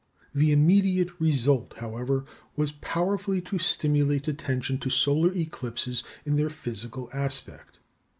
[0.33, 7.07] The immediate result, however, was powerfully to stimulate attention to solar eclipses in their physical
[7.13, 7.77] aspect.